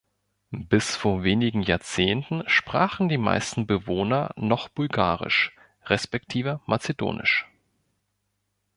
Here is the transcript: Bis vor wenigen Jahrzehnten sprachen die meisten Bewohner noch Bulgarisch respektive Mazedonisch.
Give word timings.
Bis 0.63 0.95
vor 0.95 1.23
wenigen 1.23 1.61
Jahrzehnten 1.61 2.41
sprachen 2.49 3.07
die 3.07 3.19
meisten 3.19 3.67
Bewohner 3.67 4.33
noch 4.35 4.67
Bulgarisch 4.67 5.55
respektive 5.85 6.59
Mazedonisch. 6.65 7.47